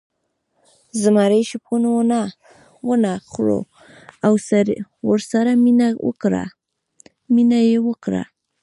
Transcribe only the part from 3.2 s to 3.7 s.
خوړ